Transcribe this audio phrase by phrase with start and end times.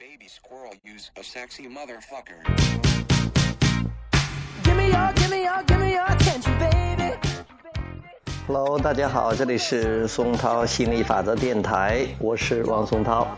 [0.00, 2.40] baby squirrel use a sexy motherfucker.
[4.64, 7.18] Give me your, give me your, give me your attention, baby.
[8.46, 13.28] Hello，大家好，这里是松涛心理法则电台，我是王松涛。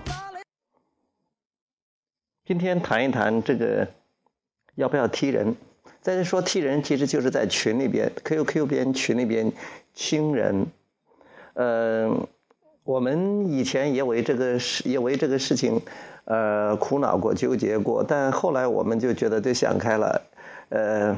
[2.45, 3.88] 今天谈一谈这个
[4.76, 5.56] 要不要踢人。
[6.00, 9.50] 在这说踢人，其实就是在群里边，QQ 边群里边
[9.94, 10.68] 亲人。
[11.54, 12.29] 嗯，
[12.84, 15.80] 我们以前也为这个事，也为这个事情，
[16.24, 20.23] 呃，苦恼过、纠结过，但后来我们就觉得就想开了，
[20.70, 21.16] 呃，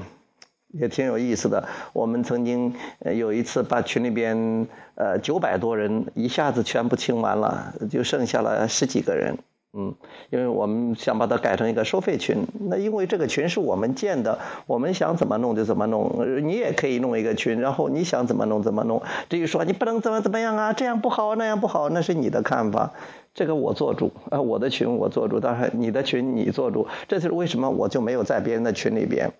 [0.69, 1.66] 也挺有意思的。
[1.95, 2.74] 我们曾经
[3.16, 9.38] 有一次把群里边呃九百多人一下子全部清完了，就剩下了十几个人。
[9.77, 9.92] 嗯，
[10.30, 14.38] 因为我们想把它改成一个收费群，那因为这个群是我们建的，
[14.69, 19.02] 我们想怎么弄就怎么弄，你也可以弄一个群，然后你想怎么弄怎么弄。
[19.28, 22.92] 至于说你不能怎么怎么样啊，这样不好那样不好，那是你的看法，
[23.34, 29.33] 这个我做主啊，我的群我做主，当然你的群你做主，这就是为什么我就没有在别人的群里边，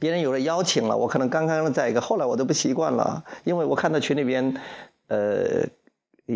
[0.00, 4.56] 别人有了邀请了，我可能刚刚在一个，后来我都不习惯了，因为我看到群里边，
[5.06, 5.68] 呃。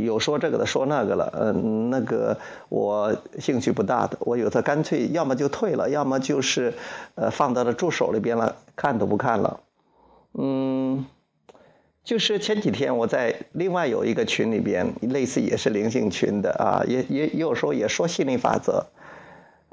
[0.02, 2.36] 有说这个的，说那个了，嗯，那个
[2.68, 6.74] 我兴趣不大的，我有的干脆要么就退了，要么就是，
[7.14, 9.60] 呃，放到了助手里边了，看都不看了，
[10.32, 11.06] 嗯，
[12.02, 18.86] 就是前几天我在另外有一个群里边，类似也是灵性群的啊，也也有时候也说心理法则，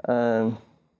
[0.02, 0.54] 嗯，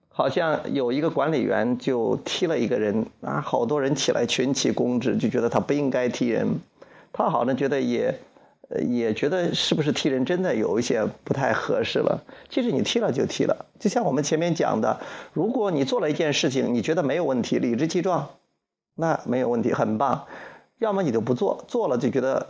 [0.09, 6.61] 好像有一个管理员就踢了一个人啊，好多人起来群起攻之，就觉得他不应该踢人，
[7.13, 8.19] 他好像觉得也。
[8.81, 12.23] 也觉得是不是踢人真的有一些不太合适了？
[12.49, 15.01] 其实你踢了就踢了，就像我们前面讲的，
[15.33, 18.31] 如果你做了一件事情，你觉得没有问题，理直气壮，
[18.95, 20.27] 那没有问题，很棒。
[20.79, 22.47] 要么你就不做，做了就觉得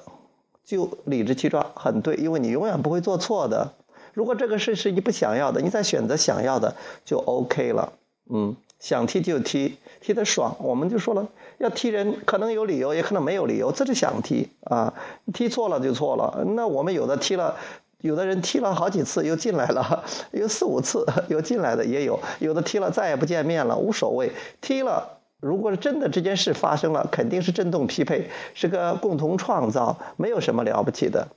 [0.64, 3.72] 就理直气壮，很对，因为你永远不会做错的。
[4.14, 7.92] 如果这个事是你不想要的，你再选择想要的，就 OK 了。
[8.30, 8.56] 嗯。
[8.78, 14.92] 想踢就踢，踢得爽，我们就说了，要踢人可能有理由，也可能没有理由，这是想踢啊，
[15.32, 16.44] 踢错了就错了。
[16.56, 17.56] 那我们有的踢了，
[18.00, 24.32] 有的人踢了好几次又进来了， 有四五次 又进来的也有，有的踢了再也不见面了，无所谓。
[24.60, 31.28] 踢了，如果真的这件事发生了，肯定是震动匹配，是个共同创造，没有什么了不起的。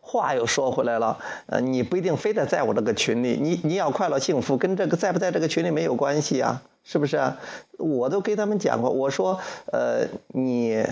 [0.00, 7.40] 话又说回来了，呃，你不一定非得在我这个群里，你你要快乐幸福，跟这个在不在这个群里没有关系啊，是不是啊？
[7.78, 9.40] 我都给他们讲过，我说，
[9.72, 10.84] 呃，你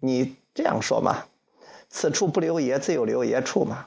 [0.00, 1.24] 你这样说嘛，
[1.88, 3.86] 此处不留爷，自有留爷处嘛，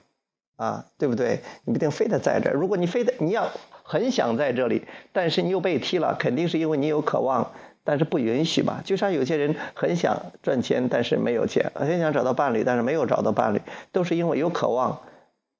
[0.55, 1.41] 啊，对不对？
[1.65, 3.49] 你不一定非得在这儿，如果你非得你要
[3.83, 7.51] 很想在这里，但是你又被踢了，肯定是因为你有渴望。
[7.81, 8.81] 但是不允许嘛？
[8.85, 13.61] 就像有些人很想赚钱，但是没有钱；很想找到伴侣，但是没有找到伴侣，
[13.91, 15.01] 都是因为有渴望，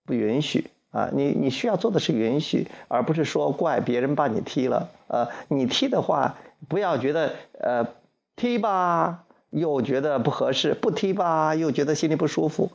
[0.06, 1.10] 不允许啊！
[1.14, 4.90] 你你需要做的是允许，而不是说怪别人把你踢了。
[5.08, 7.88] 呃，你踢的话，不要觉得呃
[8.36, 12.72] 踢吧又觉得不合适，不踢吧又觉得心里不舒服。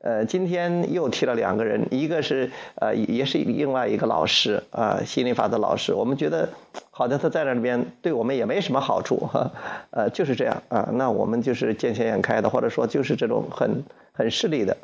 [0.00, 5.94] 呃，今天又踢了两个人，一个是呃，也是另外一个老师啊，心理法的老师。
[5.94, 6.50] 我们觉得，
[6.90, 9.50] 好像他在那里边对我们也没什么好处哈，
[9.92, 10.90] 呃，就是这样啊。
[10.92, 13.82] 那我们就是见钱眼开的，或者说就是这种很
[14.12, 14.76] 很势利的，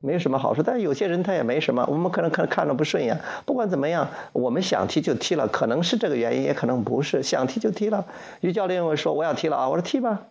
[0.00, 0.62] 没什么好处。
[0.62, 3.20] 但有些人他也没什么，我们可能看看着不顺眼。
[3.44, 8.06] 不管怎么样，我们想踢就踢了，可能是这个原因，也可能不是，想踢就踢了。
[8.40, 10.28] 于教练会说我要踢了啊，我说踢吧。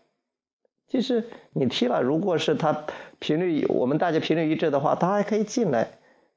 [0.87, 2.85] 其实你踢了，如果是他
[3.19, 5.87] 频率，我们大家频率一致的话，他还可以进来。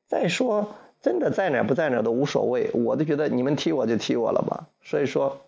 [0.07, 4.67] 再说，真的在哪不在哪都无所谓，我都觉得你们踢我就踢我了嘛。
[4.83, 5.43] 所以说，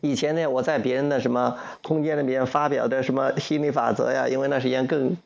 [0.00, 5.16] 以前呢，我在别人的什么空间里面发表的什么心理法则呀，因为那时间更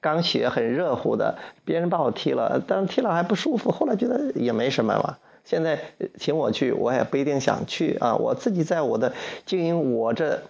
[0.00, 5.18] 刚学很热乎的，别人把我踢了，但是踢了还不舒服，后来觉得也没什么嘛。
[5.44, 5.78] 现在
[6.18, 9.12] 请我去，我也不一定想去啊，我自己在我的
[9.46, 10.40] 经营我这。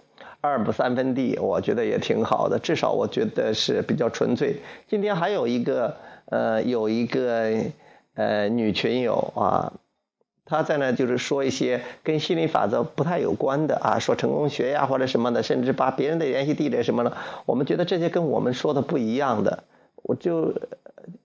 [0.41, 4.55] 二不三分地，我觉得也挺好的，至少我觉得是比较纯粹。
[4.87, 5.97] 今天还有一个，
[6.27, 7.57] 呃，有一个
[8.15, 9.73] 呃女群友啊，
[10.49, 17.15] 他在那就是说一些跟心理法则不太有关的啊，说成功学呀或者什么的，甚至把别人的联系地址什么的，
[17.45, 19.63] 我们觉得这些跟我们说的不一样的，
[20.03, 20.53] 我就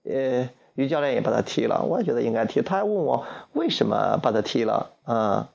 [0.03, 2.61] 呃于教练也把他踢了，我也觉得应该踢。
[2.61, 5.49] 他还问我为什么把他踢了啊？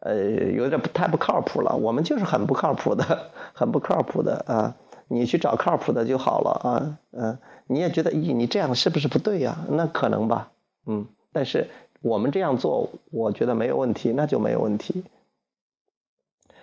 [0.00, 0.16] 呃，
[0.52, 1.76] 有点不太不靠谱了。
[1.76, 4.74] 我们就是很不靠谱的， 很不靠谱的啊！
[5.08, 6.98] 你去找靠谱的就好了啊。
[7.12, 9.56] 嗯，你也觉得，咦，你这样是不是不对呀？
[9.70, 10.50] 那可能吧。
[10.84, 11.70] 嗯，但是
[12.04, 15.04] 我们这样做，我觉得没有问题，那就没有问题。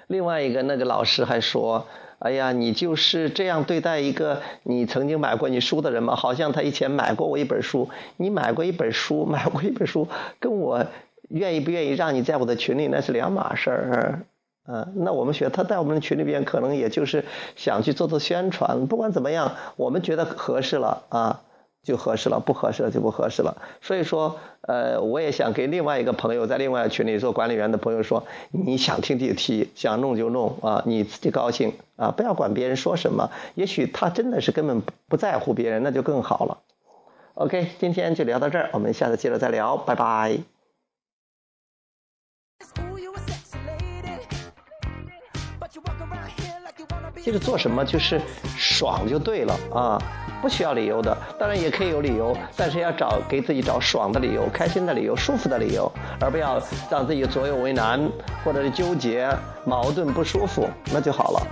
[0.05, 1.87] 另外一个那个老师还说
[2.19, 6.15] ：“哎呀，你就是这样对待一个你曾经买过你书的人吗？
[6.15, 10.07] 好像他以前买过我一本书，你买过一本书，买过一本书，
[10.39, 10.85] 跟我
[11.29, 14.25] 愿意不愿意让你在我的群里那是两码事儿。”
[14.67, 21.41] 嗯，那我们学他在我们的群里边可能也就是想去做做宣传，不管怎么样，我们觉得合适了啊，
[21.83, 23.61] 就合适了；不合适了就不合适了。
[23.81, 33.31] 所以说，呃，我也想给另外一个朋友在另外群里做管理员的朋友说，你想听就听，想弄就弄啊，你自己高兴啊，不要管别人说什么。
[33.55, 36.59] 也许他真的是根本不在乎别人，那就更好了。
[37.33, 40.37] OK，今天就聊到这儿，我们下次接着再聊，拜拜。
[47.23, 48.19] 这个做什么就是
[48.57, 50.01] 爽就对了啊，
[50.41, 58.01] 不需要理由的，当然也可以有理由，但是要找给自己找爽的理由、开心的理由、舒服的理由，而不要让自己左右为难，
[58.43, 59.29] 或者是纠结、
[59.65, 61.47] 矛盾、不舒服，那就好了。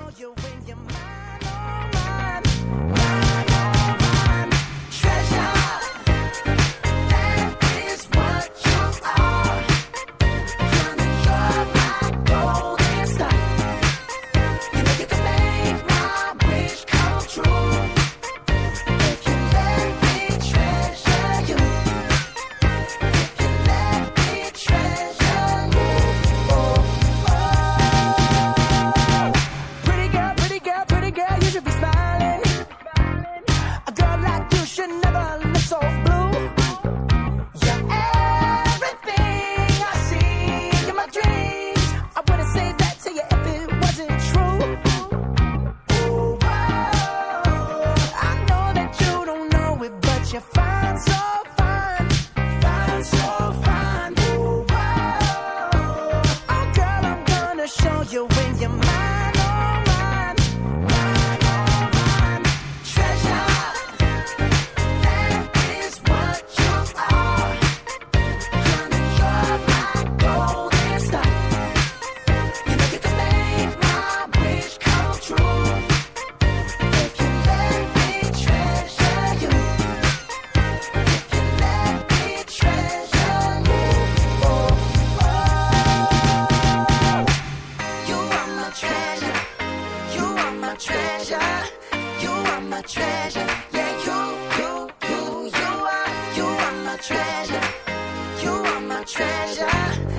[99.09, 100.18] treasure.